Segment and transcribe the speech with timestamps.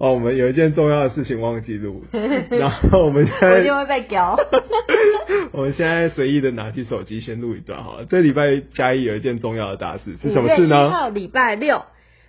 [0.00, 2.02] 哦，我们有一件重要的事情忘记录，
[2.50, 4.34] 然后我们现在我会被屌。
[5.52, 8.06] 我们现在随意的拿起手机先录一段好了。
[8.06, 10.90] 这礼拜嘉义有一件重要的大事，是什么事5月1呢？
[10.90, 11.82] 号礼拜六，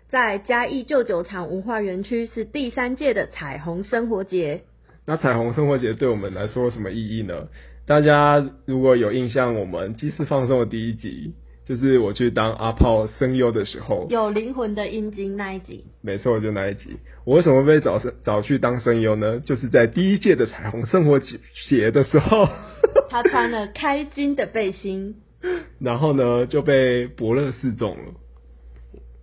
[0.09, 4.63] 在嘉义旧酒厂文化园区是第三届的彩虹生活节。
[5.05, 7.47] 那彩虹生活节对我们来说有什么意义呢？
[7.87, 11.35] 大家如果有印象，我们鸡翅放送的第一集，
[11.71, 16.97] 就是我去当阿炮声优的时候，有灵魂的阴茎那一集，没错，就那一集。
[17.23, 19.39] 我为什么被找声找去当声优呢？
[19.39, 21.17] 就是在第一届的彩虹生活
[21.69, 22.49] 节的时候，
[23.09, 25.15] 他穿了开襟的背心，
[25.79, 28.03] 然后呢就被伯乐示众了。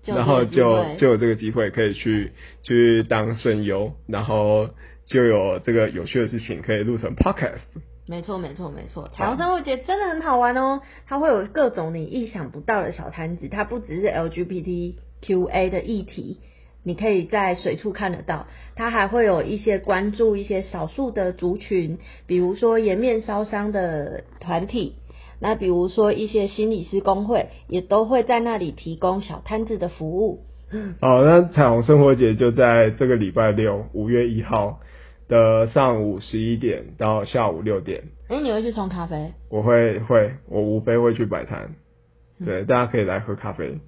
[0.07, 4.71] 然后就就有这个机会可以去去当声优，然后
[5.05, 7.61] 就有这个有趣的事情可以录成 podcast。
[8.09, 9.11] 没错，没错，没错。
[9.15, 16.39] 彩虹生活节真的很好玩哦，它会有各种你意想不到的小摊子，它不只是 LGBTQA 的议题，
[16.83, 24.95] 你可以在随处看得到，它还会有一些关注一些少数的族群，比如说颜面烧伤的团体。
[25.41, 30.41] 那比如说一些心理师工会也都会在那里提供小摊子的服务。
[31.01, 34.81] 好，那彩虹生活节就在这个礼拜六五月一号
[35.29, 39.33] 的上午十一点到下午六点，哎、你会去冲咖啡？
[39.51, 41.75] 我会会我无非会去摆摊，
[42.45, 43.79] 对，大家可以来喝咖啡。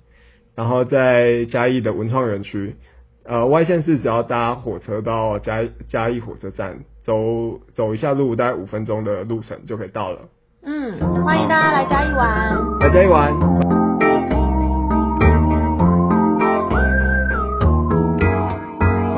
[0.55, 2.77] 然后在嘉义的文创园区，
[3.25, 10.21] 呃，外线是只要搭火车到嘉嘉义火车站，走走一下路，大概五分钟的路程就可以到了。
[10.63, 12.79] 嗯，欢迎大家来嘉义玩。
[12.81, 13.70] 来嘉义玩。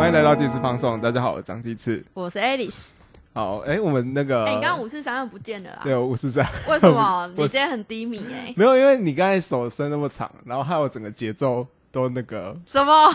[0.02, 2.04] 欢迎来到鸡翅放送，大家好，我是张鸡翅。
[2.12, 2.74] 我是 Alice。
[3.34, 5.80] 好，哎、我们那个，哎、你刚刚五四三二不见了啦？
[5.84, 7.28] 对，五四三，为什么？
[7.36, 12.92] 你我今天很低迷哎、没有，因为你刚才手伸那么长，然后害我整个节奏都那个，什么？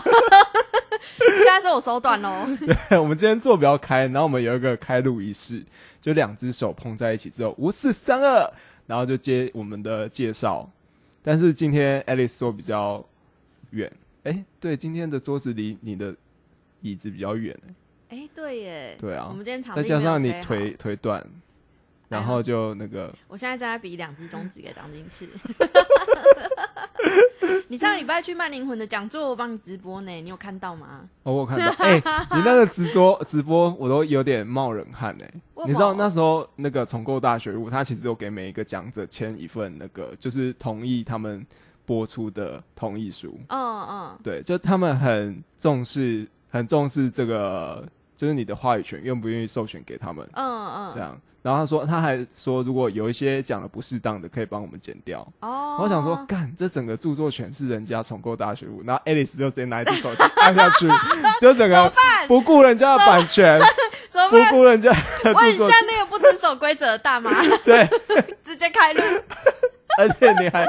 [1.20, 2.46] 现在是我手短喽。
[2.88, 5.62] 对， 我们今天坐比较开，然后我们有一个开路仪式，
[6.00, 8.50] 就两只手碰在一起之后，五四三二，
[8.86, 10.66] 然后就接我们的介绍。
[11.22, 13.04] 但是今天 Alice 坐比较
[13.72, 13.92] 远，
[14.24, 16.16] 哎、对，今天的桌子离你的
[16.80, 17.56] 椅子比较远、
[18.08, 18.96] 哎、对耶。
[18.98, 21.24] 对啊我们今天再加上你腿，腿短，
[22.08, 25.28] 然后就那个，我现在正在比两只中指给张金翅。
[27.70, 31.06] 你上礼拜去慢灵魂的讲座，我帮你直播呢，你有看到吗？
[31.22, 31.96] 哦，我有看到，哎、
[32.32, 41.46] 你那个直播 直播我都有点冒冷汗哎、为什么你知道那时候那个重构大学路，他其实有给每一个讲者签一份那个，就是同意他们
[41.84, 43.38] 播出的同意书。
[43.48, 47.86] 嗯嗯，对，就他们很重视，很重视这个，
[48.16, 50.26] 就是你的话语权愿不愿意授权给他们。
[50.32, 55.26] 嗯嗯，这样，然后他说，他还说，如果有一些讲的不适当的，可以帮我们剪掉。
[55.40, 60.88] 哦，我想说，干，这整个著作权是人家重构大学物，然后 Alice 就直接拿一只手机按下去，
[61.40, 61.92] 就整个
[62.26, 63.60] 不顾人家的版权，
[64.30, 64.36] 不？
[64.50, 64.90] 顾人家
[65.22, 67.30] 的我很著作像那个不遵守规则的大妈，
[67.64, 67.88] 对，
[68.42, 69.02] 直接开路。
[69.98, 70.66] 而且你还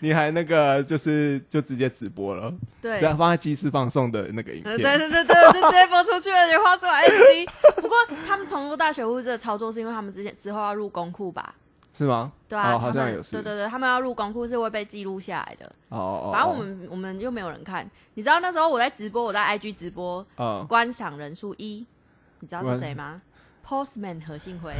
[0.00, 7.48] 你还那个就是就直接直播了， 对，然后放在即时放送的那个影呃片，对对对对，就直接播出去了，你画出来 SD。
[7.80, 11.54] 不过他们重复大学物质的操作，是因为他们之前之后要入公库吧？
[11.96, 12.30] 是吗？
[12.46, 15.64] 对啊，哦，好像有事，对对对，他们要入公库是会被记录下来的。
[15.88, 21.86] 哦哦哦，反正我们我们又没有人看，你知道那时候我在直播，我在 IG 直播，嗯，观赏人数一，
[22.40, 23.22] 你知道是谁吗
[23.66, 24.74] ？Postman 何信辉。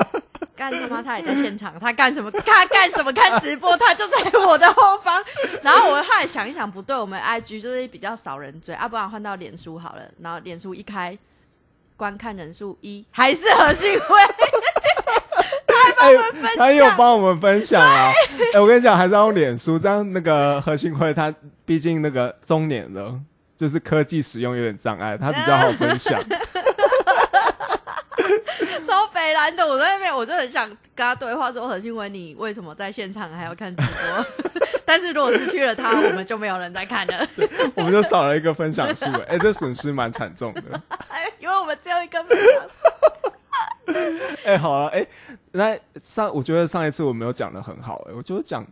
[0.56, 1.02] 干他妈！
[1.02, 2.30] 他也在现场，他干什么？
[2.30, 3.12] 他干什么？
[3.12, 5.22] 看直播，他就在我的后方。
[5.62, 10.02] 然后我后来想一想，不对，我们 IG 就是比较少人追，啊，不然换到脸书好了。
[10.20, 11.16] 然后脸书一开，
[11.96, 14.16] 观看人数一，还是何信辉。
[15.98, 16.14] 哎，
[16.56, 18.10] 他又帮我们分享啊！
[18.54, 21.32] 哎，我跟你讲，还是要用脸书，这样那个何信辉他
[21.64, 23.18] 毕竟那个中年了，
[23.56, 26.18] 就是科技使用有点障碍，他比较好分享。
[28.86, 34.26] 超北蓝的，我在那边我就很想跟他对话，说何信辉，你为什么在现场还要看直播？
[34.84, 37.26] 但是如果失去了他，我们就没有人在看了，
[37.74, 40.62] 我们就少了一个分享数，哎，这损失蛮惨重的。
[41.38, 42.74] 因为我们只有一个分享数。
[44.44, 45.06] 哎，好了，哎，
[45.52, 48.64] 那上我觉得上一次我没有讲的很好，哎，我觉得讲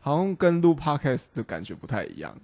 [0.00, 2.34] 好像跟录 podcast 的感觉不太一样，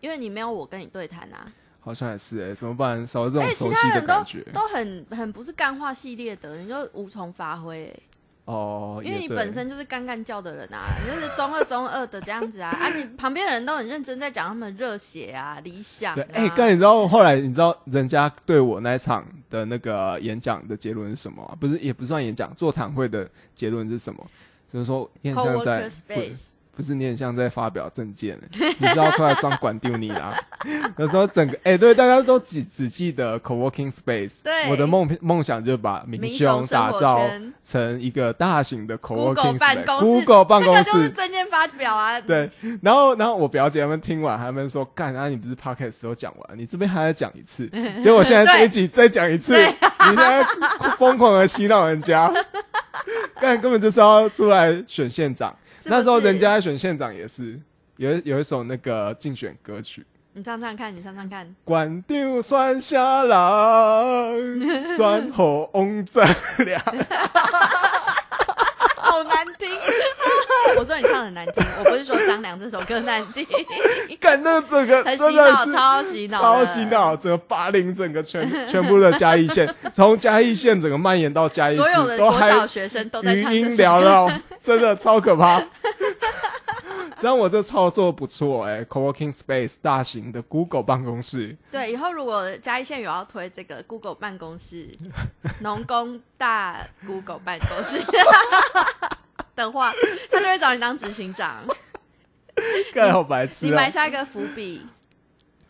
[0.00, 1.46] 因为你没有我跟你对谈啊，
[1.88, 3.06] 好像也是，哎，怎么办？
[3.06, 4.42] 少了这种熟悉的其他人都感觉。
[4.52, 8.02] 都很很不是干话系列的，你就无从发挥、欸
[8.44, 21.56] 哦，因为你本身就是干干叫的人啊，你就是中二中二的这样子啊，啊，你旁边的人都很认真在讲他们的热血啊、理想对，啊，哎、但你知道后来你知道人家对我那一场的那个演讲的结论是什么吗？
[21.58, 24.26] 不是，也不算演讲，座谈会的结论是什么？
[24.68, 26.36] 就是说，也很像在 coworker space，
[26.78, 28.38] 不是你很像在发表证件，
[28.78, 30.32] 你知道出来双管丢你啦。
[30.96, 34.44] 有时候整个哎、对，大家都只只记得 co-working space。
[34.44, 37.20] 对我的梦梦想就是把民民雄雄生活打造
[37.64, 39.86] 成一个大型的 co-working 办 space。
[39.86, 41.10] 公室 Google 办公这个就是室。
[41.10, 42.20] 证件发表啊。
[42.20, 42.48] 对，
[42.80, 47.66] 然后然后我表姐他们听完，他们说：“干啊，你不是 podcast 都讲完，你这边还要讲一次。
[48.00, 50.44] ”结果现在这一集再讲一次，你现在
[50.96, 52.32] 疯狂的洗脑人家，
[53.40, 55.52] 干根本就是要出来选县长。
[55.88, 57.58] 是那时候人家在选县长也是
[57.96, 60.04] 有一有一首那个竞选歌曲，
[60.34, 61.54] 你唱唱看，你唱唱看。
[61.64, 64.34] 关掉酸下郎，
[64.84, 66.22] 酸火翁正
[66.58, 66.80] 良。
[68.96, 69.70] 好难听。
[70.78, 73.44] 我说你唱的很难听，我不是说张良这首歌难听，
[74.20, 76.84] 干那整个很真的洗脑，是超洗脑，超洗。
[76.84, 83.82] 脑，整个霸凌整个全全部的嘉义县，从嘉义县整个蔓延到嘉义市，所有的都还国小学生都在唱这首歌。
[83.82, 84.30] 缭绕，
[84.62, 85.62] 真的超可怕。
[87.20, 94.88] 这样我这操作不错哎、c o w o r k i n g space 大型的 Google 办公室，对，以后如果嘉义县有要推这个 Google 办公室、
[95.60, 98.00] 农工大 Google 办公室
[99.58, 99.92] 的话，
[100.30, 101.62] 他就会找你当执行长，
[102.94, 103.76] 盖好白痴你啊！
[103.76, 104.82] 埋下一个伏笔。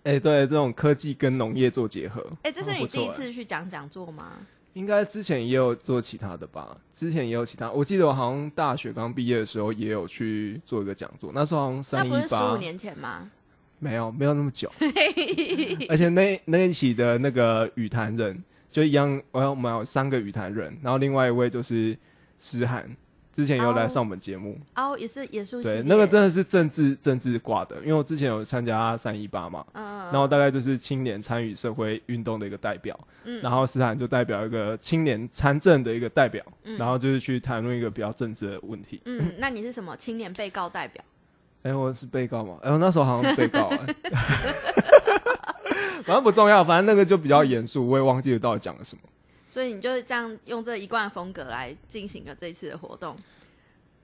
[0.04, 4.32] 哎、对，这种科技跟农业做结合，哎、这是你第一次去讲讲座吗？
[4.74, 6.76] 应该之前也有做其他的吧？
[6.94, 13.28] 之前也有其他，我记得我好像大学刚毕业的时候也有去做一个讲座，那时候好像那三一不是十五，年前吗？
[13.80, 14.70] 没有没有那么久，
[15.88, 21.96] 而且那那一期的那个语坛人就一样，我我们有三个语坛人，然后另外一位就是
[22.38, 22.88] 诗涵，
[23.38, 33.40] 之前有来上我们节目，哦，也是野术系对，那个真的是政治政治挂的，因为我之前有参加三一八嘛，嗯，然后大概就是青年参与社会运动的一个代表，嗯。
[33.40, 36.76] 然后斯坦就代表一个青年参政的一个代表，嗯。
[36.76, 39.00] 然后就是去谈论一个比较政治的问题。
[39.04, 39.96] 嗯， 那你是什么？
[39.96, 41.00] 青年被告代表？
[41.62, 42.58] 哎、我是被告嘛？
[42.60, 43.78] 哎、我那时候好像是被告、哎，
[46.04, 49.02] 反正不重要，反正那个就比较严肃，我也忘记了到底讲了什么。
[49.58, 53.16] 所以你就是这样用这一贯的风格来进行了这一次的活动。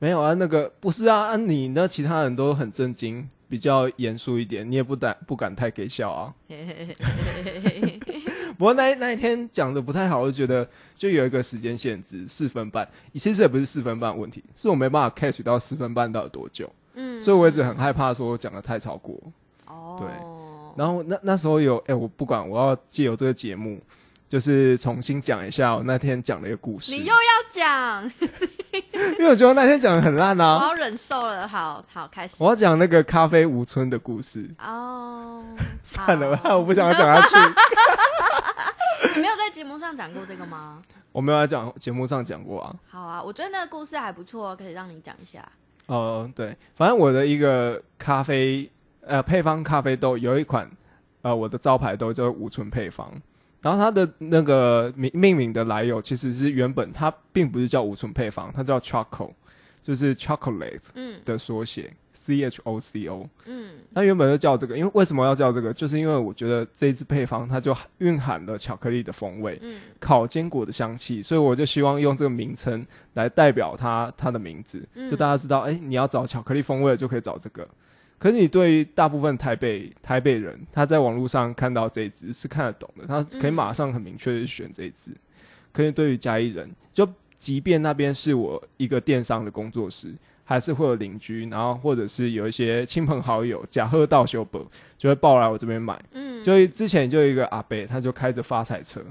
[0.00, 1.86] 没有啊，那个不是啊，啊你呢？
[1.86, 6.34] 其他人都很震惊，比较严肃一点，你也不敢不敢太给笑啊。
[8.58, 12.88] 不过那一那一天讲的不太好，我就觉得就有一个时间限制，四分半。
[13.12, 19.16] 其实也不是四分半的问题，是我没办法 catch 到四分半到底多久，嗯，所以我一直很害怕说我讲的太超过。
[19.68, 20.08] 哦，对
[20.76, 23.78] 然后那那时候有，哎、我不管，我要借由这个节目，
[24.34, 28.02] 就是重新讲一下我那天讲的一个故事，你又要讲，
[29.16, 30.66] 因为我觉得那天讲的很烂啊我啊。
[30.70, 31.46] 要忍受了。
[31.46, 32.34] 好好开始。
[32.40, 35.44] 我要讲那个咖啡无村的故事，哦，
[35.84, 37.36] 算了吧，我不想要讲下去。
[39.14, 40.82] 你没有在节目上讲过这个吗？
[41.12, 42.74] 我没有在讲节目上讲过啊。
[42.90, 45.48] 好啊，我觉得那个故事还不错，可以让你讲一下。
[45.86, 48.68] 呃，对，反正我的一个咖啡
[49.06, 50.68] 呃配方咖啡豆有一款
[51.22, 53.12] 呃我的招牌豆叫五醇配方，
[53.64, 59.30] 然后它的那个命命名的来由其实是原本它并不是叫五醇配方，它叫 choco，
[59.80, 63.26] 就是 chocolate 嗯的缩写，C H O C O。
[63.46, 65.72] 嗯它原本就叫这个，因为为什么要叫这个？
[65.72, 77.66] 就是因为我觉得这一支配方它就蕴含了巧克力的风味，嗯烤坚果的香气，所以我就希望用这个名称来代表它它的名字，嗯就大家知道，哎、你要找巧克力风味的就可以找这个。
[78.24, 85.10] 可是你对于大部分台北台北人，他在网络上看到这一支是看得懂的，他可以马上很明确的选这一支。
[85.70, 90.10] 可是对于嘉义人，就即便那边是我一个电商的工作室，
[90.42, 94.64] 还是会有邻居，然后或者是有一些亲朋好友假喝到修本，
[94.96, 96.02] 就会抱来我这边买。
[96.12, 99.02] 嗯，就之前就有一个阿伯，他就开着发财车，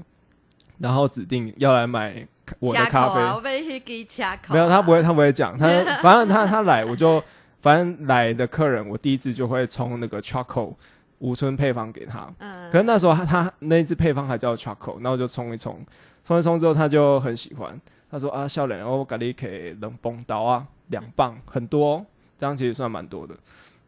[0.78, 2.26] 然后指定要来买
[2.58, 3.14] 我的咖啡。
[3.14, 4.54] 掐口啊我被给掐口啊。
[4.54, 5.68] 没有，他不会，他不会讲，他
[6.02, 7.22] 反正他他来，我就
[7.64, 10.74] 反正来的客人，我第一次就会冲那个 charcoal
[11.20, 12.30] 无醇配方给他。
[12.36, 15.82] 嗯，可是那时候他他那一支配方还叫 charcoal，那我就冲一冲，
[16.22, 17.80] 冲一冲之后他就很喜欢，
[18.10, 22.06] 他说啊，笑脸，我给你给冷崩刀啊，两磅很多哦，
[22.36, 23.34] 这样其实算蛮多的。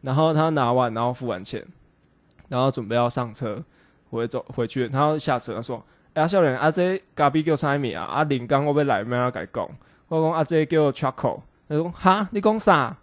[0.01, 1.63] 然后他拿完，然后付完钱，
[2.49, 3.63] 然后准备要上车，
[4.09, 8.05] 我会走回去，然后下车他说，哎、啊，笑脸啊，这咖啡叫啥米啊？
[8.05, 9.69] 啊，林刚我要来，咩要甲你讲？
[10.07, 12.97] 我讲啊，这叫 charcoal 他说哈，你讲啥？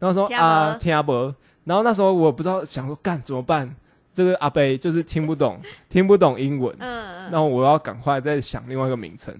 [0.00, 1.32] 然后说啊，听不。
[1.64, 3.72] 然后那时候我不知道，想说干怎么办？
[4.12, 6.74] 这个阿贝就是听不懂， 听不懂英文。
[6.80, 9.32] 嗯嗯那我要赶快再想另外一个名称。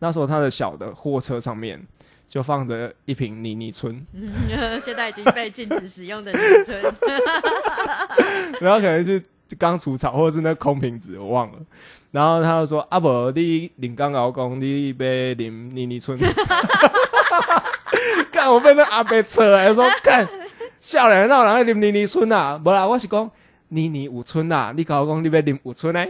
[0.00, 1.80] 那时候他的小的货车上面
[2.28, 4.32] 就放着一瓶妮妮春，嗯，
[4.82, 6.82] 现在已经被禁止使用的妮妮春。
[8.60, 9.22] 然后可能是
[9.58, 11.58] 刚除草或者是那空瓶子，我忘了。
[12.10, 16.18] 然后他就说：“阿伯，你领刚老公，你被啉妮妮村。
[18.32, 20.26] ”干，我被那阿伯扯来说干，
[20.80, 22.60] 少年哪有人爱啉妮妮村啊？
[22.64, 23.30] 无啦，我是讲
[23.68, 26.04] 妮妮有村啊，你甲我讲你要啉有村呢？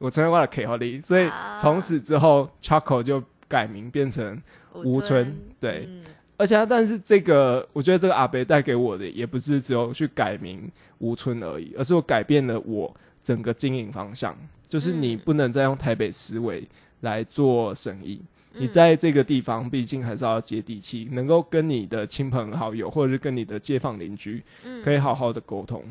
[0.00, 4.40] 有村我就给互你，所以啊从此之后，Choco 就改名变成
[4.74, 6.04] 吴村对嗯
[6.38, 14.34] 而且他，但是这个，我觉得这个阿北带给我的，也不是只有去改名吴村而已，而是我改变了我整个经营方向。
[14.68, 16.66] 就是你嗯不能再用台北思维
[17.00, 18.20] 来做生意，
[18.52, 25.82] 你嗯在这个地方毕竟还是要接地气，能够跟你的亲朋好友或者是跟你的街坊邻居嗯可以好好的沟通，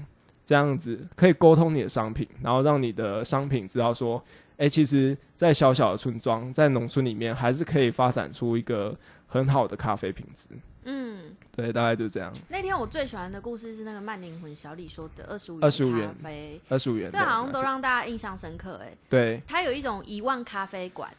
[0.46, 4.24] 这样子可以沟通你的商品，然后让你的商品知道说，
[4.58, 8.98] 哎、其实，在小小的村庄，在农村里面，还是可以发展出一个
[9.28, 10.48] 很好的咖啡品质。
[10.86, 12.34] 嗯，对，大概就这样。
[12.50, 18.96] 那天我最喜欢的故事是那个慢灵魂小李说的二十五25元咖啡，二十五元，这好像都让大家印象深刻哎。
[19.10, 21.14] 对它有一种遗忘咖啡馆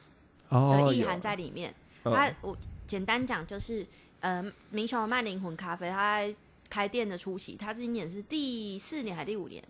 [0.49, 1.71] 的意涵在里面。
[2.05, 3.87] 嗯它我简单讲就是，
[4.21, 6.35] 呃，明雄的慢灵魂咖啡，它在
[6.71, 9.63] 开店的初期，它今年是第四年还是第五年？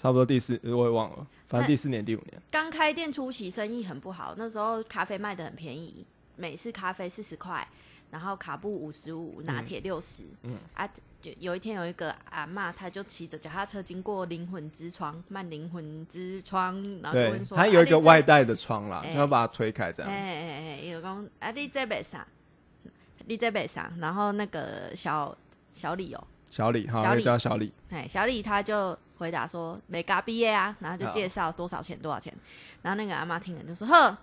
[0.00, 2.40] 差不多第四，我也忘了，反正第四年、第五年。
[2.50, 7.68] 刚开店初期生意很不好，那时候咖啡卖的很便宜，美式咖啡四十块，
[8.10, 10.88] 然后卡布五十五，拿铁六十、嗯啊，
[11.20, 20.10] 就有一天有一个阿嬷，她就骑着脚踏车经过灵魂之窗，慢灵魂之窗，然后就对问，说，它有一个外带的窗啦，哎就要把它推开这样。
[20.10, 22.26] 哎哎哎，有讲啊，你这边啥？
[23.26, 23.92] 你这边啥？
[23.98, 25.36] 然后那个小
[25.74, 27.70] 小李哦，小李，哈，小李叫小李。
[27.90, 32.32] 哎，小李他就回答说没嘎毕业啊，然后就介绍多少钱多少钱，
[32.80, 34.16] 然后那个阿妈听了就说呵，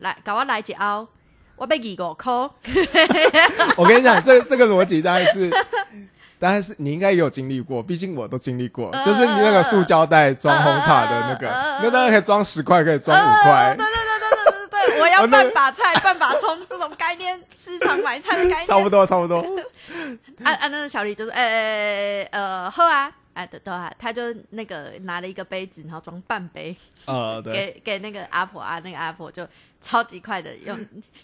[0.00, 1.06] 来搞我来一包，
[1.54, 2.32] 我被二五块，
[3.78, 5.48] 我跟你讲，这这个逻辑大概是，
[6.40, 11.46] 大概是你应该也有经历过，毕竟我都经历过，呃就是你那个塑胶袋装红茶的那个，
[11.82, 19.38] 那当然可以装十块，可以装五块，对对对对对对对，我要半把菜半把葱这种概念，市场买菜的概 念，差不多，差不多。
[20.42, 29.46] 啊啊，那个小李就是，哎、欸、呃，喝啊，啊对对啊，他就那个拿了一个杯子，然后装半杯， 呃，对，给给那个阿婆啊，那个阿婆就
[29.80, 30.78] 超级快的用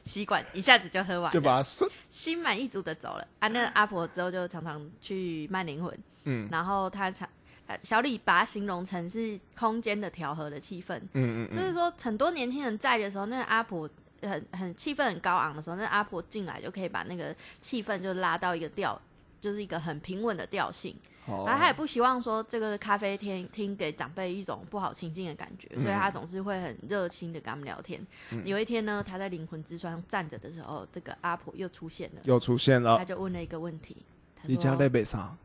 [0.04, 3.49] 吸管一下子就喝完了，就把它顺，心满意足的走了啊。
[3.49, 7.28] 那个阿婆之后就常常去卖灵魂，嗯然后他常
[7.66, 13.88] 呃小李把它形容成是空间的调和的气氛，嗯嗯嗯，就是说很多年轻人在的时候，那个阿婆。
[14.23, 18.99] 很很气氛很高昂的时候，那阿婆进来就可以把那个气氛就拉到一个调，
[19.46, 20.96] 就是一个很平稳的调性。
[21.26, 28.00] 然后他也不希望说这个咖啡厅厅给长辈一种不好亲近的感觉，嗯所以他总是会很热心的跟他们聊天。
[28.44, 33.96] 有一天呢，他在灵魂之窗站着的时候，这个阿婆又出现了，又出现了，他就问了一个问题，
[34.36, 35.36] 他你家说在北上？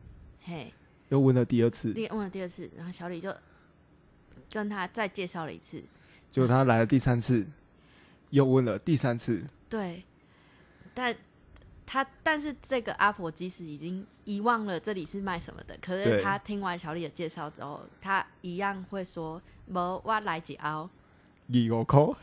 [0.42, 0.72] 嘿，
[1.08, 3.34] 又问了第二次，第问了第二次，然后小李就
[4.52, 5.82] 跟他再介绍了一次，
[6.30, 7.44] 结果他来了第三次，
[8.30, 10.04] 又问了第三次，对，
[10.94, 11.12] 但
[11.92, 16.22] 他但是这个阿婆即使已经遗忘了这里是卖什么的，可是对。
[16.22, 20.88] 他听完小李的介绍之后，他一样会说：“无我来一凹。
[21.52, 22.00] 二五块，”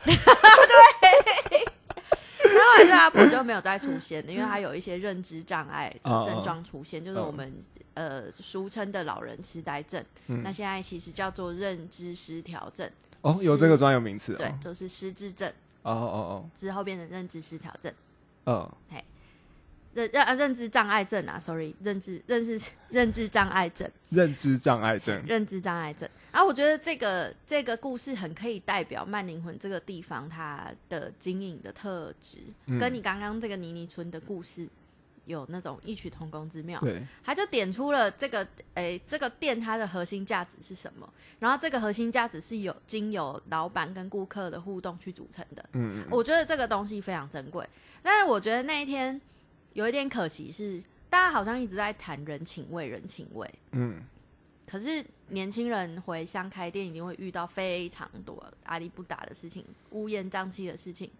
[2.42, 7.54] 然后来这阿婆就没有再出现，因为她有一些认知障碍症状出现，就是哦我们
[7.94, 10.04] 呃俗称的老人痴呆症。
[10.26, 10.42] 嗯。
[10.42, 15.48] 那现在其实叫做认知失调症，哦，有这个专有名词对哦，，就是失智症。
[15.82, 16.50] 哦哦哦。
[16.56, 17.94] 之后变成认知失调症。
[18.44, 19.00] 哦，呃，
[19.92, 26.08] 认认啊认知障碍症啊，sorry，认知认知认知障碍症，认知障碍症，认知障碍症。
[26.32, 34.68] 然后我觉得这个这个故事很可以代表慢灵魂这个地方它的经营的特质，嗯跟你刚刚这个妮妮村的故事
[35.26, 36.80] 有那种异曲同工之妙。
[36.80, 45.64] 对，他就点出了这个诶这个店它的核心价值是什么，然后这个核心价值是有经由老板跟顾客的互动去组成的。
[45.72, 47.68] 嗯嗯我觉得这个东西非常珍贵，
[48.04, 49.20] 但是我觉得那一天
[49.72, 53.48] 有一点可惜是，大家好像一直在谈人情味，人情味。
[53.72, 54.02] 嗯，
[54.66, 61.10] 可是年轻人回乡开店一定会遇到非常多阿里不打的事情、乌烟瘴气的事情，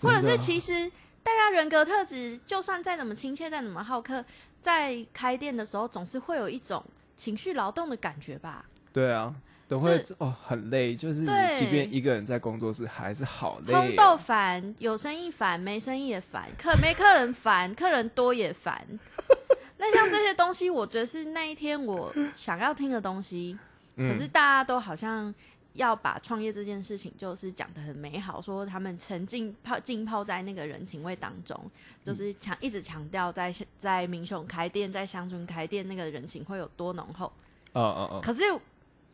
[0.00, 0.90] 或者是其实
[1.22, 4.24] 大家人格特质，就算再怎么亲切、再怎么好客，
[4.60, 6.84] 在开店的时候总是会有一种
[7.16, 8.66] 情绪劳动的感觉吧。
[8.92, 9.34] 对啊，
[9.68, 14.16] 都会哦很累，就是你即便一个人在工作室还是好累、烘豆啊。
[14.16, 18.86] 烦，有生意烦，没生意也烦，客没客人烦，客人多也烦。
[19.78, 23.58] 那像这些东西，我觉得是那一天我想要听的东西，
[23.96, 25.34] 嗯可是大家都好像
[25.74, 31.58] 要把创业这件事情就是讲的很美好，说他们沉浸泡浸泡在那个人情味当中，
[32.02, 37.26] 就是强一直强调在在民雄开店，在乡村开店那个人情会有多浓厚。
[37.72, 38.42] 哦哦哦，可是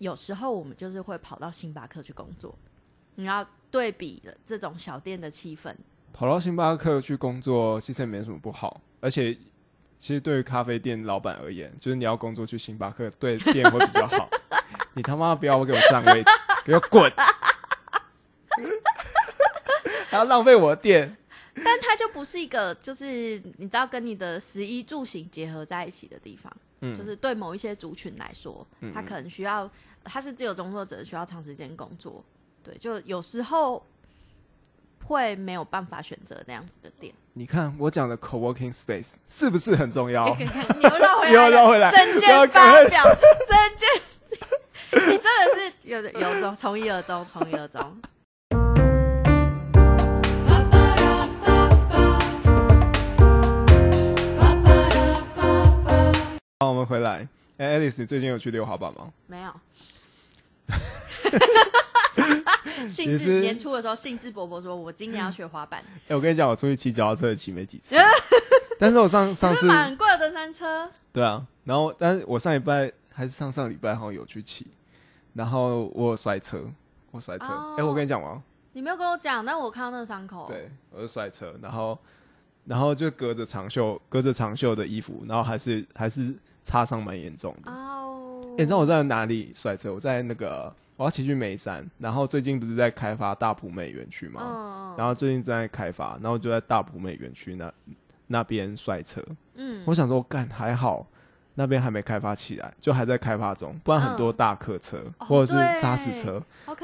[0.02, 2.58] 有时候我们就是会跑到星巴克去工作，
[3.14, 5.72] 你要对比了这种小店的气氛，
[6.12, 9.32] 跑到星巴克去工作其实也没什么不好，而且
[9.98, 14.28] 其实对于咖啡店老板而言，就是你要工作去星巴克，对店会比较好。
[14.94, 16.30] 你他妈不要给我占位置，
[16.64, 17.10] 给我滚！
[20.10, 21.16] 还要浪费我的店。
[21.54, 26.52] 但它就不是一个，就是你知道跟你的食衣住行结合在一起的地方。
[26.84, 29.70] 嗯就是对某一些族群来说，嗯他可能需要，
[30.04, 32.22] 他是自由工作者，需要长时间工作。
[32.62, 33.84] 对，就有时候
[35.04, 37.12] 会没有办法选择那样子的店。
[37.34, 40.26] 你看我讲的 co-working space 是不是很重要？
[40.36, 43.02] 你又绕回来了， 又绕回来证件发表，
[43.48, 43.88] 证件，
[45.10, 47.80] 你真的是有的有种从一而终，从一而终。
[56.60, 57.26] 好，我们回来。
[57.58, 59.12] 哎、a l i c e 你最近有去溜滑板吗？
[59.26, 59.52] 没有。
[62.88, 65.82] 兴致年初的时候，兴致勃勃说：“我今年要学滑板。
[66.08, 67.96] 哎、我跟你讲，我出去骑脚踏车骑没几次，
[68.78, 70.90] 但是我上”上次很贵的登山车？
[71.12, 74.66] 对啊，然后但是我上礼拜还是上上礼拜好像有去骑，
[75.34, 76.64] 然后我有摔车，
[77.10, 77.46] 我摔车。
[77.46, 78.42] 哎、哦我跟你讲吗？
[78.72, 80.46] 你没有跟我讲，但我看到那个伤口。
[80.48, 81.98] 对，我就摔车，然后
[82.64, 87.70] 然后就隔着长袖，隔着长袖的衣服，然后还是还是擦伤蛮严重的。
[87.70, 89.92] 哦，欸你知道我在哪里摔车？
[89.92, 94.40] 我在那个我要骑去眉山，然后最近不是在开发大埔美园区吗？
[94.42, 97.72] 嗯，然后最近正在开发，然后就在大埔美园区那
[98.26, 99.22] 那边摔车。
[99.54, 101.06] 嗯，我想说，干还好，
[101.54, 106.42] 那边还没开发起来，就还在开发中，不然很多大客车、哦或者是对砂石车！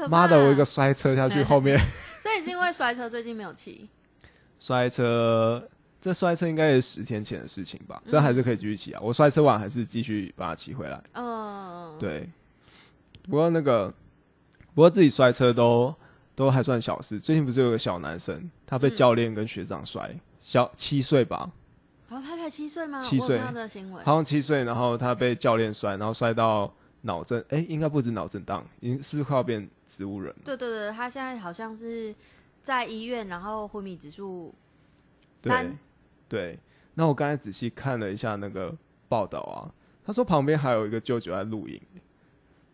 [0.09, 1.79] 妈的，我一个，摔车下去，后面
[2.21, 3.89] 所以是因为摔车最近没有骑。
[4.59, 5.67] 摔车。
[6.01, 9.01] 这摔车应该也是十天前的事情吧，嗯这还是可以继续骑啊。
[9.03, 11.03] 我摔车完还是继续把它骑回来。
[11.11, 12.29] 嗯，，对，
[13.29, 13.93] 不过那个，
[14.73, 15.93] 不过自己摔车都
[16.35, 17.19] 都还算小事。
[17.19, 21.51] 最近不是有个小男生，他被嗯教练跟学长摔，小七岁吧，
[22.09, 22.99] 然后他才七岁吗？
[22.99, 24.03] 七岁我有看到这个新闻。
[24.03, 30.41] 好像七岁，然后他被教练摔，然后摔到脑震，哎、应该不止脑震荡，已经是不是快要变植物人了？
[30.43, 32.15] 对对对，他现在好像是
[32.63, 34.53] 在医院，然后昏迷指数
[35.37, 35.77] 三。
[36.27, 36.59] 对。
[36.95, 38.75] 那我刚才仔细看了一下那个
[39.07, 39.71] 报道啊，
[40.03, 41.79] 他说旁边还有一个舅舅在录影，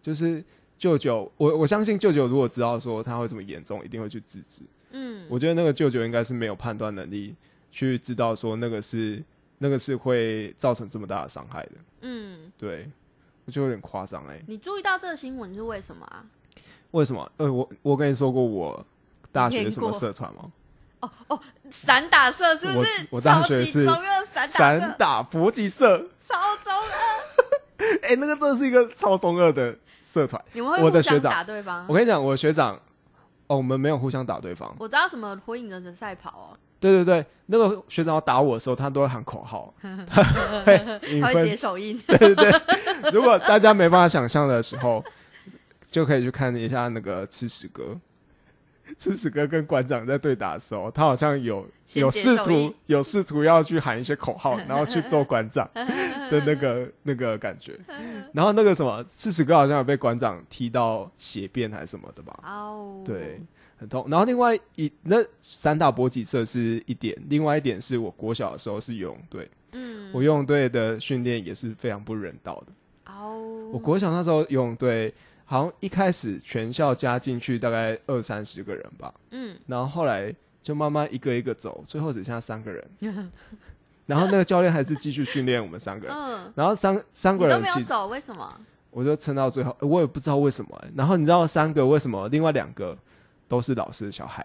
[0.05, 0.43] 就是
[0.77, 4.61] 舅舅，我我相信舅舅如果知道说他会这么严重，一定会去制止。
[4.91, 7.33] 嗯，我觉得那个舅舅应该是没有判断能力
[7.71, 9.23] 去知道说那个是
[9.57, 11.71] 那个是会造成这么大的伤害的。
[12.01, 12.87] 嗯，对，
[13.45, 14.39] 我觉得有点夸张哎。
[14.45, 16.23] 你注意到这个新闻是为什么啊？
[16.91, 17.31] 为什么？
[17.37, 18.85] 呃，我我跟你说过我
[19.31, 20.51] 大学什么社团吗？
[21.01, 21.41] 哦哦
[21.71, 22.89] 散打社是不是？
[23.09, 23.97] 我我大学是散
[24.31, 26.07] 打散社，打搏击社。
[26.21, 26.54] 超
[28.03, 30.41] 哎、那个真的是一个超中二的社团。
[30.53, 31.93] 你们会互相我的学长打对方我？
[31.93, 32.75] 跟你讲，我学长，
[33.47, 34.73] 哦，我们没有互相打对方。
[34.79, 39.73] 我知道什么火影忍者赛跑哦，对对对，那个学长要打我的时候，他都会喊口号，
[40.07, 40.23] 他
[40.63, 41.97] 会引他会解手印。
[42.07, 45.03] 对对对，如果大家没办法想象的时候，
[45.91, 47.97] 就可以去看一下那个吃屎哥。
[48.99, 55.67] 吃屎哥跟馆长在对打的时候，他好像有有试图有试图要去喊一些口号，然后去揍馆长
[56.29, 57.79] 的那个 那个感觉。
[58.33, 62.39] 然后那个什么四十哥好像有被馆长踢到血便还是什么的吧？
[62.43, 63.41] 哦，对，
[63.77, 64.05] 很痛。
[64.09, 73.13] 然后另外一那三大搏击社是一点，另外一点是我国小的时候是游泳队，嗯，我游泳队的训练也是非常不人道的。
[73.13, 75.13] 哦，我国小那时候游泳队
[75.45, 82.83] 好像一开始全校加进去大概二三十个人吧，嗯，然后后来就慢慢一个一个走，最后只剩下三个人。
[84.05, 88.59] 然后那个教练还是继续训练我们三个人，嗯，然后三三个人其实没有走，为什么？
[88.91, 92.27] 我就撑到最后，我也不知道为什么、欸然后你知道三个为什么？
[92.29, 92.97] 另外两个
[93.47, 94.41] 都是老师的小孩，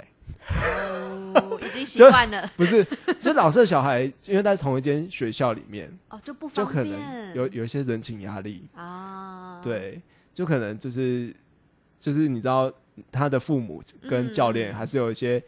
[1.35, 2.85] 哦，已经习惯了， 不是，
[3.21, 10.01] 就老师的小孩，因为在同一间学校里面，哦，就不就可，能有有一些人情压力，啊，，对，
[10.35, 11.35] 就可能就是
[11.99, 12.73] 就是你知道
[13.13, 15.41] 他的父母跟教练嗯还是有一些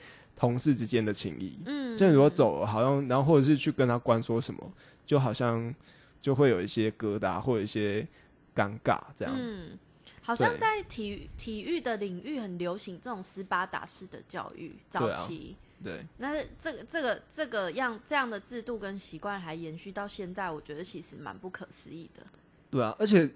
[0.43, 4.73] 同事之间的情谊，嗯，就如果走了，好像然后或者是去跟他关说什么，
[5.07, 5.73] 就好像
[6.21, 8.05] 就会有一些疙瘩或者一些
[8.53, 9.33] 尴尬这样。
[9.39, 9.79] 嗯，
[10.21, 15.57] 好像在体育体育的领域很流行这种斯巴达式的教育，早期。
[15.81, 22.27] 对，那这个这个这个样这样的制度跟习惯还延续到现在，我觉得其实蛮不可思议的。
[22.69, 23.31] 对啊，而且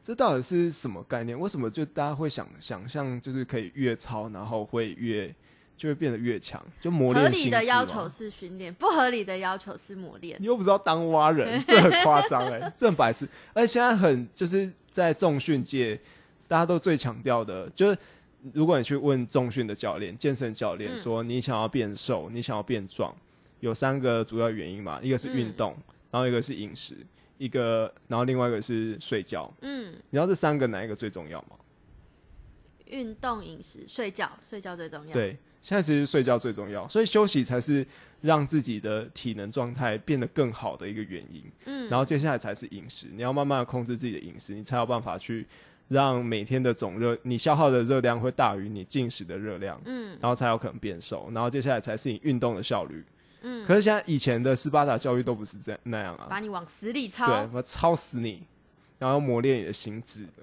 [0.00, 1.36] 这到底是什么概念？
[1.36, 5.34] 为什么就大家会想想象就是可以越操，然后会越
[5.76, 10.46] 就会变得越强，就磨合理的要求是训练，不合理的要求是磨练你。
[10.46, 13.28] 又不知道当蛙人，这很夸张哎， 这很白痴。
[13.52, 15.98] 而且现在很就是在重训界，
[16.46, 17.98] 大家都最强调的，就是
[18.52, 23.14] 如果你去问重训的教练、健身教练嗯说你想要变瘦，你想要变壮，
[23.60, 25.76] 有三个主要原因嘛，一个是运动，
[26.10, 26.96] 然后一个是饮食，
[27.38, 29.52] 一个，然后另外一个是睡觉。
[29.62, 31.56] 嗯，你知道这三个哪一个最重要吗？
[32.86, 37.86] 运动、饮食、睡觉，睡觉最重要。，对，现在其实睡觉最重要，所以休息才是
[38.20, 41.44] 让自己的体能状态变得更好的一个原因。
[41.66, 45.46] 嗯，然后接下来才是饮食，你要慢慢的控制自己的饮食，你才有办法去
[45.86, 51.30] 让每天的总热，你消耗的热量会大于你进食的热量，嗯然后才有可能变瘦。
[51.32, 53.04] 然后接下来才是你运动的效率。
[53.42, 57.48] 嗯，可是现在以前的斯巴达教育都不是这样那样啊，把你往死里对，操。
[57.52, 58.42] 我操死你，
[58.98, 60.42] 然后磨练你的心智的。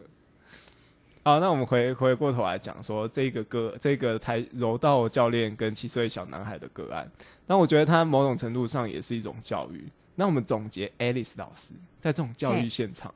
[1.29, 7.07] 好，那我们回回过头来讲说这个个这个才柔道教练跟七岁小男孩的个案，
[7.45, 9.87] 那我觉得他某种程度上也是一种教育。
[10.15, 13.13] 那我们总结，Alice 老师在这种教育现场，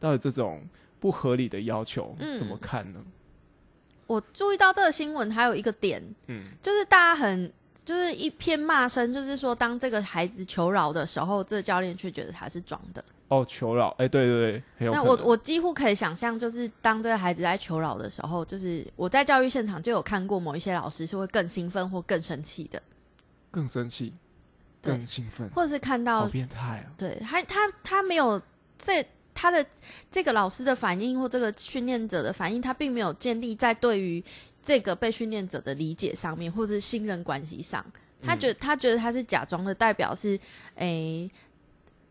[0.00, 0.66] 到底这种
[0.98, 3.04] 不合理的要求嗯怎么看呢？
[4.06, 7.52] 我注意到这个新闻还有一个点，嗯就是大家很
[7.84, 13.04] 就是一片骂声，就是说当这个孩子求饶的时候，这个教练却觉得他是装的。
[13.28, 14.90] 哦，求饶，哎、对对对。
[14.90, 22.82] 那我我几乎可以想象，就是当这个孩子在求饶的时候，就是我在教育现场就有看过某一些老师是会更兴奋或更生气的，
[23.50, 24.12] 更生气，
[24.82, 26.92] 更兴奋，或者是看到好变态啊！
[26.98, 28.40] 对他他他没有
[28.78, 29.64] 这他的
[30.10, 34.22] 这个老师的反应或这个训练者的反应，他并没有建立在对于
[34.62, 37.84] 这个被训练者的理解上面，或是信任关系上。
[38.22, 40.38] 他觉得、他觉得他是假装的，代表是
[40.76, 41.28] 诶，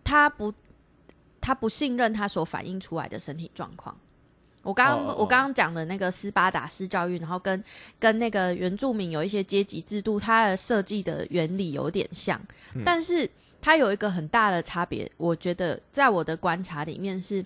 [0.04, 0.54] 他不
[1.40, 3.98] 他不信任他所反映出来的身体状况。
[4.64, 7.64] 我刚刚、哦哦哦我刚刚讲的那个斯巴达式教育，然后跟
[7.98, 12.40] 跟那个原住民有一些阶级制度，它的设计的原理有点像，
[12.76, 13.28] 嗯但是
[13.60, 17.44] 它有一个很大的差别，我觉得在我的观察里面是，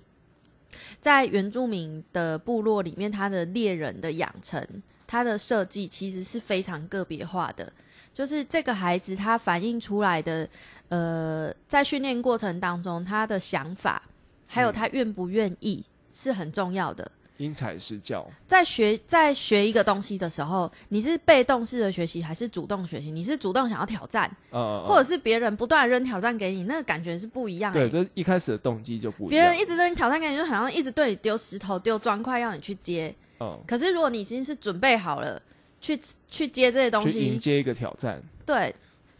[0.99, 4.65] 在原住民的部落里面，他的猎人的养成，
[5.07, 7.71] 它的设计其实是非常个别化的。
[8.13, 10.47] 就是这个孩子他反映出来的，
[10.87, 14.01] 呃，在训练过程当中，他的想法
[14.47, 17.11] 还有他愿不愿意是很重要的。
[17.37, 23.11] 因材施教，在学在学一个东西的时候，你是被动式的学习还是主动学习？
[23.11, 27.89] 你是主动想要挑战，呃，或者是别人不断扔挑战给你，那个感觉是不一样、对，欸。
[27.89, 29.43] 这一开始的动机就不一样。
[29.43, 33.13] 别人一直扔挑战给你，就好像一直对你丢石头、丢砖块，要你去接。
[33.39, 35.41] 嗯，可是如果你已经是准备好了
[35.81, 38.21] 去去接这些东西，迎接一个挑战。
[38.45, 38.73] 对，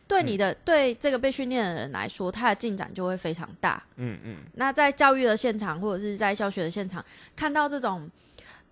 [0.08, 3.84] 对嗯你的、对这个被训练的人来说，他的进展就会非常大。
[3.98, 7.04] 嗯嗯，那在教育的现场，或者是在教学的现场，
[7.36, 8.10] 看到这种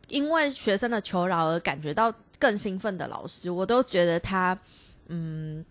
[0.08, 4.58] 因为学生的求饶而感觉到更兴奋的老师，我都觉得他
[5.08, 5.64] 嗯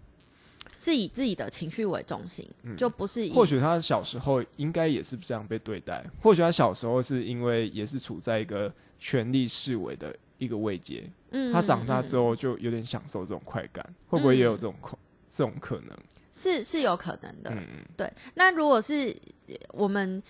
[0.83, 2.45] 是以自己的情绪为中心，
[2.77, 14.99] 就不是以或许他小时候应该也是这样被对待，或许他小时候是因为也是处在一个权力视为的一个位阶，嗯他长大之后、就有点享受这种快感，会不会也有这种可
[15.31, 15.97] 这种可能？
[16.33, 17.51] 是是有可能的。
[17.51, 19.15] 嗯嗯，对，那如果是
[19.47, 20.21] 呃我们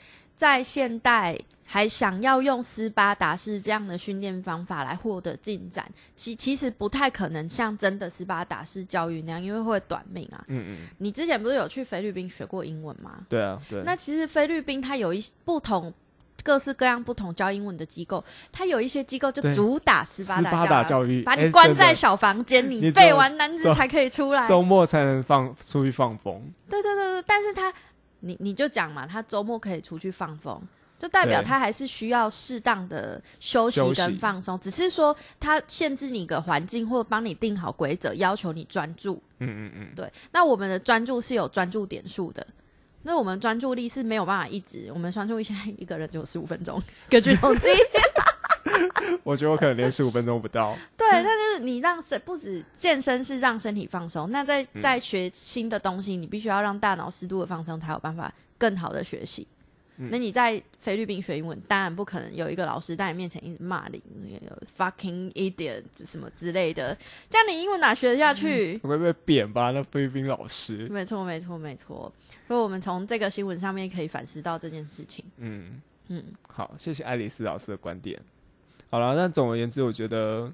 [0.42, 10.44] 在现代还想要用斯巴达式这样的训练方法来获得进展，其其实不太可能像真的斯巴达式教育那样，因为会短命啊。
[10.48, 13.20] 嗯嗯，你之前不是有去菲律宾学过英文吗？
[13.28, 15.94] 对啊，对，那其实菲律宾它有一不同。
[16.44, 24.48] 各式各样不同教英文的机构，它有一些机构就主打斯巴达教育，把哎你关在小房间，你你背完单词才可以出来。
[24.48, 27.72] 周末才能放出去放风，对对对对，但是他，
[28.22, 30.60] 你你就讲嘛，他周末可以出去放风，
[30.98, 39.22] 就代表他还是需要适当的休息跟放松，只是说他限制你个环境或帮你定好规则，要求你专注。
[39.38, 42.46] 嗯嗯嗯，对，那我们的专注是有专注点数的。
[43.04, 47.68] 那我们专注力是没有办法一直，我们专注力现在一个人只有十五分钟，根据统计。
[49.24, 59.46] 我觉得我可能连十五分钟不到，对，但是你让身不止健身是让身体放松，那在嗯在学新的东西，你必须要让大脑适度的放松，才有办法更好的学习。
[59.98, 64.02] 嗯那你在菲律宾学英文，当然不可能有一个老师在你面前一直骂你
[64.40, 66.96] 有 fucking idiot 什么之类的，
[67.28, 68.80] 这样你英文哪学得下去？
[68.82, 69.70] 我会被扁吧？
[69.70, 72.12] 那菲律宾老师，没错，没错，没错。
[72.48, 75.24] 所以，我们从这个新闻上面可以反思到这件事情。
[75.36, 75.80] 嗯。
[76.08, 78.20] 嗯好，谢谢爱丽丝老师的观点。
[78.92, 80.52] 好了，那总而言之，我觉得，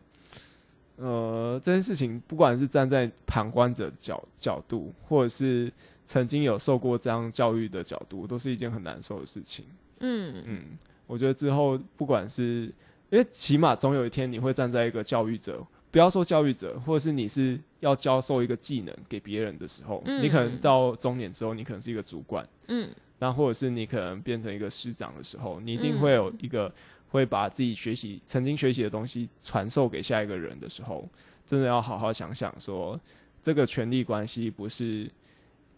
[0.95, 5.73] 呃，这件事情不管是站在旁观者的角角度，或者是
[6.05, 9.65] 曾经有受过这样教育的角度，都是一件很难受的事情。
[9.99, 10.63] 嗯嗯，
[11.09, 12.73] 我觉得之后不管是
[13.11, 22.49] 因为起码总有一天你会站在一个教育者，不要说教育者，或者是你是要教授一个技能给别人的时候，嗯你可能到中年之后，你可能是一个主管。
[22.69, 26.73] 嗯那或者是你可能变成一个师长的时候，你一定嗯会有一个
[27.09, 31.09] 会把自己学习曾经学习的东西传授给下一个人的时候，
[31.47, 32.99] 真的要好好想想说，
[33.43, 35.11] 这个权力关系不是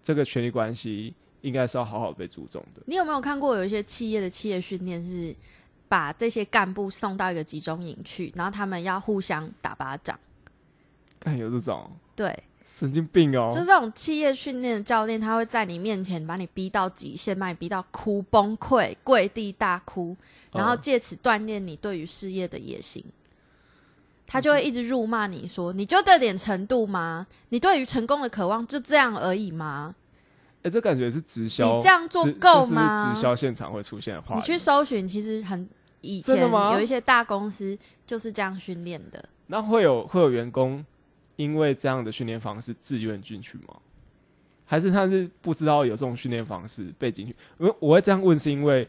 [0.03, 2.83] 这个权力关系应该是要好好被注重的。
[2.87, 5.35] 你有没有看过有一些企业的企业训练是
[5.89, 10.19] 把这些干部送到一个集中营去，然后他们要互相打巴掌？
[11.19, 13.51] 看有这种对，神经病哦！
[13.53, 20.17] 就这种企业训练的教练，他会在你面前把你逼到极限，把你逼到哭崩溃、跪地大哭，
[20.53, 23.05] 然后嗯借此锻炼你对于事业的野心。
[24.25, 27.27] 他就会一直辱骂你说：“你就这点程度吗？
[27.49, 29.97] 你对于成功的渴望就这样而已吗？
[30.63, 35.69] 哎、这感觉是直销，你这样做够这是是吗直销现场会出现的话，你去搜寻，其实很
[36.03, 39.29] 以前有一些大公司就是这样训练的。
[39.49, 40.85] 那会有会有员工
[41.41, 43.77] 因为这样的训练方式自愿进去吗？
[44.67, 47.35] 还是他是不知道有这种训练方式被进去？
[47.59, 48.87] 因为我会这样问，是因为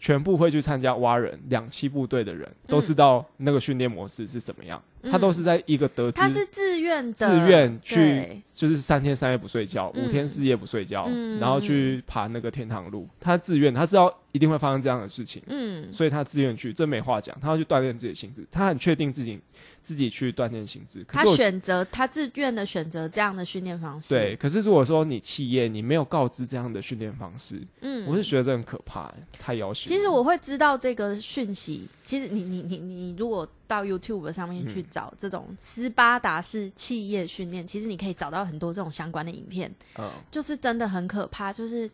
[0.00, 13.08] 全部会去参加蛙人两栖部队的人都知道那个训练模式是怎么样，嗯他都是在一个得知他是自愿的，自愿去就是三天三夜不睡觉，嗯五天四夜不睡觉，嗯然后去爬那个天堂路。
[13.20, 17.38] 他自愿，他知道一定会发生这样的事情，嗯，所以他自愿去，这没话讲。
[17.40, 19.40] 他要去锻炼自己的心智，他很确定自己
[19.80, 21.04] 自己去锻炼心智。
[21.06, 24.08] 他选择他自愿的选择这样的训练方式。
[24.12, 29.88] 对，，可是如果说你企业你没有告知这样的训练方式，嗯，我是觉得这很可怕、欸太要求。
[29.88, 31.88] 其实我会知道这个讯息。
[32.02, 41.52] 其实你你你你如果到 YouTube 上面去嗯找这种斯巴达式企业训练，其实你可以找到很多这种相关的影片，嗯就是真的很可怕。
[41.52, 41.88] 就是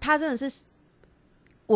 [0.00, 0.50] 他真的是，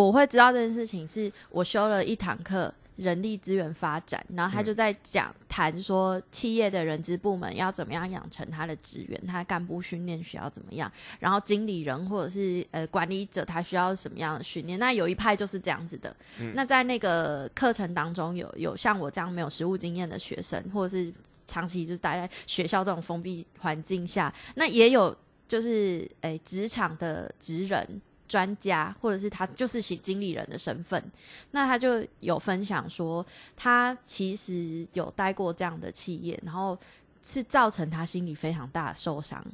[0.03, 2.73] 我会知道这件事情，是我修了一堂课。
[2.97, 14.79] 人力资源发展，然后他嗯就在讲谈说，企业的人资部门要怎么样养成他的职员，他的干部训练需要怎么样，然后经理人或者是呃管理者他需要什么样的训练？
[14.79, 16.15] 那有一派就是这样子的。
[16.39, 21.13] 嗯那在那个课程当中有有像我这样没有实务经验的学生，或者是
[21.49, 25.13] 长期就是待在学校这种封闭环境下，那也有
[25.49, 28.01] 就是诶职场的职人。
[28.27, 31.03] 专家，或者是他就是经经理人的身份，
[31.51, 33.25] 那他就有分享说，
[33.57, 36.79] 他其实有待过这样的企业，然后
[37.23, 39.45] 是造成他心里非常大的受伤。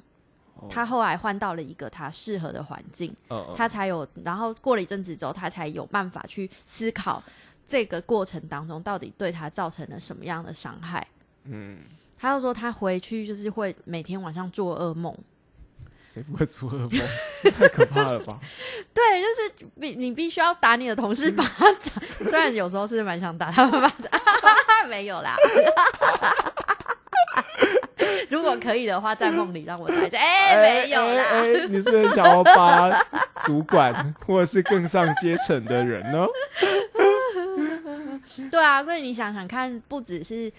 [0.54, 0.66] 哦。
[0.70, 3.14] 他后来换到了一个他适合的环境，
[3.56, 7.22] 他才有，然后过了一阵子之后，他才有办法去思考
[7.66, 11.06] 这个过程当中到底对他造成了什么样的伤害。
[11.44, 11.78] 嗯，
[12.18, 15.16] 他又说他回去就是会每天晚上做噩梦，
[16.00, 16.90] 谁不会做噩梦？
[17.58, 18.38] 太可怕了吧！
[18.92, 21.44] 对，就是必你必须要打你的同事巴
[21.78, 21.94] 掌，
[22.28, 24.10] 虽然有时候是蛮想打他们巴掌，
[24.88, 25.36] 没有啦。
[28.28, 30.18] 如果可以的话，在梦里让我打一下。
[30.18, 31.42] 哎、没有啦。
[31.68, 32.90] 你是很想要把
[33.42, 36.26] 主管或者是更上阶层的人呢？
[38.50, 40.50] 对啊，所以你想想看，不只是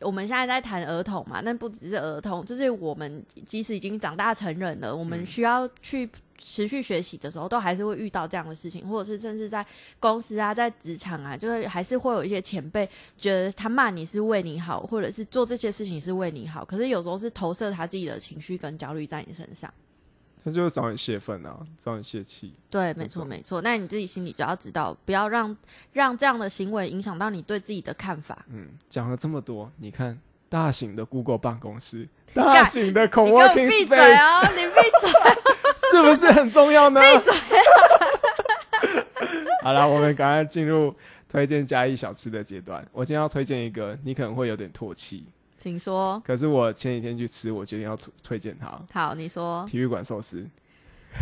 [0.00, 9.64] 我们现在在谈儿童嘛，那不只是儿童，就是我们即使已经长大成人了，我们需要去持续学习的时候，都还是会遇到这样的事情，或者是甚至在
[9.98, 19.72] 公司啊，在职场啊，就是还是会有一些前辈觉得他骂你是为你好，或者是做这些事情是为你好，可是有时候是投射他自己的情绪跟焦虑在你身上。
[20.46, 22.54] 他就是找你泄愤啊，找你泄气。
[22.70, 23.60] 对，没没错错，没错。
[23.62, 25.56] 那你自己心里就要知道，不要让
[25.92, 28.46] 让这样的行为影响到你对自己的看法。
[28.52, 30.16] 嗯，讲了这么多，你看
[30.48, 34.42] 大型的 Google 办公室， 大型的你给我 Co-working 闭嘴哦！
[34.54, 35.10] 你闭嘴！
[35.90, 37.00] 是不是很重要呢？
[37.00, 37.34] 闭嘴！
[39.64, 40.94] 好了，我们赶快进入
[41.28, 42.86] 推荐嘉义小吃的阶段。
[42.92, 46.20] 我今天要推荐一个，你可能会有点唾弃，请说。
[46.24, 48.80] 可是我前几天去吃，我决定要推推荐它。
[48.92, 49.64] 好，你说。
[49.66, 50.46] 体育馆寿司。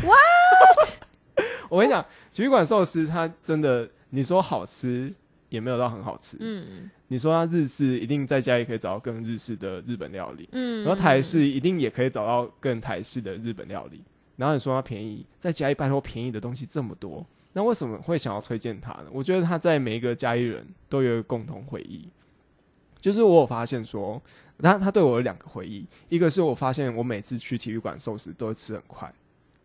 [0.03, 1.45] What？
[1.71, 5.13] 我跟你讲，体育馆寿司它真的，你说好吃
[5.49, 6.37] 也没有到很好吃。
[6.41, 10.49] 嗯你说它日式，一定在家也可以找到更日式的日本料理。
[10.53, 10.85] 嗯。
[10.85, 14.03] 然后台式一定也可以找到更台式的日本料理。
[14.37, 19.05] 然后你说它便宜，在嘉义拜托便宜的东西这么多，那为什么会想要推荐它呢？
[19.13, 22.09] 我觉得它在每一个嘉义人都有一个共同回忆，
[23.05, 24.19] 就是我有发现说，
[24.63, 29.13] 他他对我有两个回忆，一个是我发现我每次去体育馆寿司都会吃很快，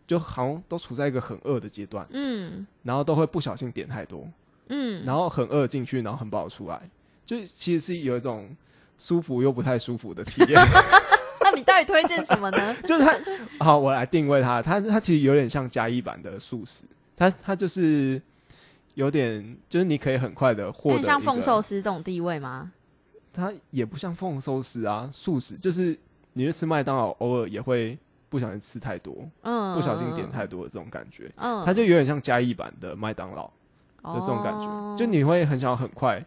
[0.06, 4.28] 就好像都处在一个很饿的阶段，嗯然后都会不小心点太多，
[4.67, 6.82] 嗯，然后很饿进去，然后很饱出来，
[7.25, 8.54] 就其实是有一种
[8.97, 10.62] 舒服又不太舒服的体验。
[11.39, 12.75] 那你到底推荐什么呢？
[12.84, 13.17] 就是他，
[13.63, 16.84] 好，我来定位他，他他其实有点像加一版的素食，
[17.15, 18.21] 他他就是
[18.95, 22.73] 有点，就是你可以很快的获得像凤寿司这种地位吗？
[23.32, 25.98] 它也不像凤寿司啊，素食就是
[26.34, 27.98] 你去吃麦当劳，偶尔也会
[28.30, 33.46] 不小心吃太多，嗯，不小心点太多的这种感觉，嗯，它就有点像加一版的麦当劳
[34.04, 34.96] 的这种感觉，哦。
[34.98, 36.24] 就你会很想很快，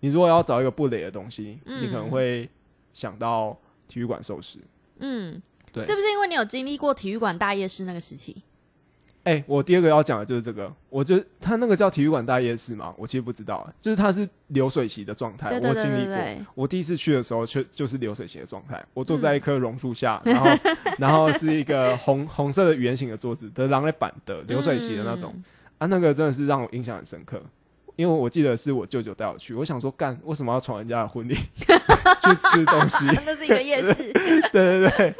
[0.00, 2.48] 你如果要找一个不累的东西，嗯你可能会
[2.92, 3.56] 想到
[3.88, 4.58] 体育馆寿司。
[4.98, 5.40] 嗯，
[5.72, 5.82] 对。
[5.84, 8.42] 是不是因为你有经历过体育馆大夜市那个时期？
[9.24, 16.16] 哎、我第二个要讲的就是这个，我觉得它那个叫体育馆大夜市嘛，我其实不知道，就是它是流水席的状态，我经历过。
[16.54, 18.84] 我第一次去的时候，却就是流水席的状态。
[18.92, 20.50] 我坐在一棵榕树下，嗯然后
[20.98, 25.44] 然后是一个红红色的圆形的桌子，的狼类板的流水席的那种、嗯
[25.78, 27.40] 啊，那个真的是让我印象很深刻。
[27.96, 33.04] 因为我记得是我舅舅带我去，我想说干为什么要闯人家的婚礼 去吃东西？
[33.26, 34.12] 那是一个夜市。
[34.52, 35.14] 对对对，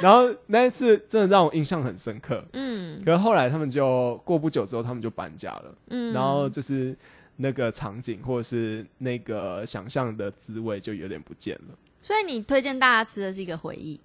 [0.00, 2.44] 然后那一次真的让我印象很深刻。
[2.52, 6.96] 嗯可是后来他们就过不久之后，他们就搬家了，嗯，然后就是
[7.36, 11.74] 那个场景或者是那个想象的滋味就有点不见了。
[12.00, 14.00] 所以你推荐大家吃的是一个回忆，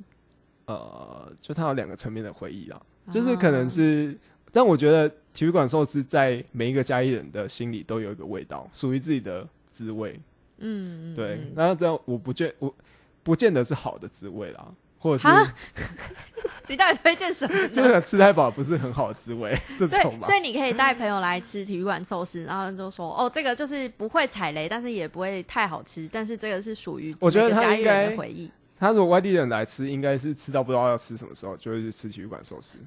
[0.66, 4.18] 呃，就它有两个层面的回忆啦，就是可能是，
[4.52, 10.20] 但我觉得体育馆寿司在每一个嘉义人的心里都有一个味道，属于自己的滋味。
[10.58, 12.76] 嗯，嗯对嗯，然后这样我不见我
[13.24, 15.52] 不见得是好的滋味啦，或者是
[16.68, 17.70] 你到底推荐什么呢？
[17.74, 20.36] 这个吃太饱不是很好的滋味， 这所种吧以，所。
[20.36, 28.52] 以你可以带朋友来吃体育馆寿司，然后就说哦，这个就是不会踩雷，但是也不会太好吃，但是这个是属于我觉得每个嘉义他应该人的回忆。
[28.80, 32.78] 他如果外地人来吃，应该是吃到不知道要吃什么时候，就会去吃体育馆寿司。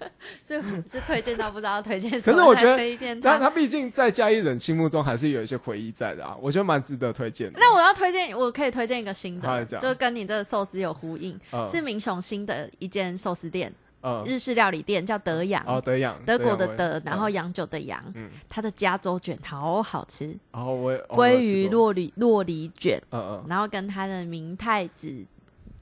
[0.44, 3.48] 所以我是推荐到不知道推荐什么，可是我觉得推荐但他。
[3.48, 7.58] 他毕竟在嘉义人心目中还是有一些回忆在的啊，我觉得蛮值得推荐的。
[7.58, 15.62] 那我要推荐，我可以推荐一个新的，就跟你这个寿司有呼应，嗯是明雄新的一间寿司店，嗯，日式料理店，叫德阳。
[15.66, 25.12] 哦，德阳，德国的德，然后嗯洋酒的洋，嗯，它的加州卷好好吃，然后我也哦鲑鱼，我洛里洛里卷，嗯嗯，然后跟它的明太子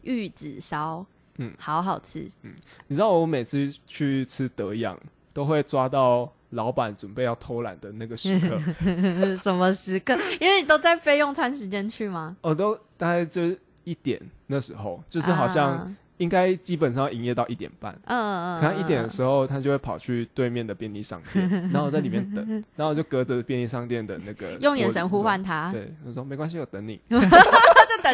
[0.03, 1.05] 玉子烧，
[1.39, 2.29] 嗯好好吃。
[2.43, 2.53] 嗯
[2.87, 4.99] 你知道我每次去吃德阳，
[5.33, 8.59] 都会抓到老板准备要偷懒的那个时刻，
[9.37, 10.17] 什么时刻？
[10.41, 12.37] 因为你都在非用餐时间去吗？
[12.41, 17.93] 我都大概就是一点那时候，就是好像啊应该基本上要营业到一点半。
[18.07, 26.99] 嗯嗯嗯，可能一点的候，时候，他就会跑去对面的便利商店， 然后我在里面等，然后我就隔着便利商店的那个用眼神呼唤他，对，他说没关系，我等你，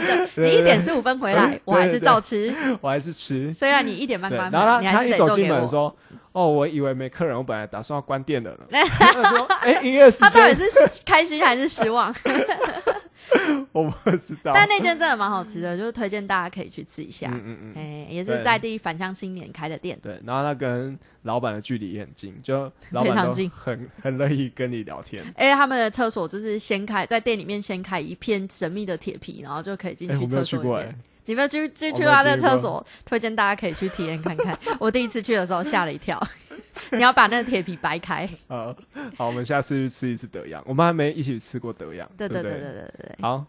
[0.00, 2.54] 等着 你一点十五分回来，我还是照吃。
[2.80, 3.52] 我还是吃。
[3.52, 5.36] 虽然你一点半对，关然后他门，你还是得他一走。
[5.36, 5.96] 进门说
[6.32, 8.58] ：“哦，我以为没客人，我本来打算要关店的呢。
[8.98, 12.14] ”他说：“哎，营业时他到底是开心还是失望？
[13.72, 17.28] 我不知道。”但那间真的蛮好吃的，就是推荐大家可以去吃一下。
[17.32, 19.98] 嗯嗯嗯，哎，也是对在地返乡青年开的店。
[20.02, 25.24] 对，然后他跟老板的距离也很近，就 非常近很很乐意跟你聊天。
[25.36, 30.80] 哎，他们的厕所就是掀开，在店里面掀开一片神秘的铁皮，然后就可以进哎，去厕所
[31.26, 34.58] 你没有去去他的去过厕所，推荐大家可以去体验看看。
[34.78, 36.20] 我第一次去的时候吓了一跳，
[36.92, 38.28] 你要把那个铁皮掰开。
[38.48, 38.74] 呃，
[39.16, 42.70] 好，我们下次去吃一次德阳，我们还没一起吃过德阳，对对不对对对？
[42.70, 43.44] 对对对，好，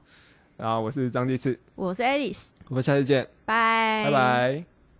[0.58, 4.06] 然后我是张继次，我是 Alice，我们下次见，拜。
[4.06, 4.75] 拜拜。